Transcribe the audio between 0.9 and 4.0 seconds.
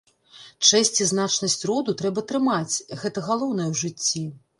і значнасць роду трэба трымаць, гэта галоўнае ў